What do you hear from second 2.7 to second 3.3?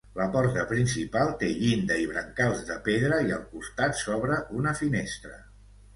de pedra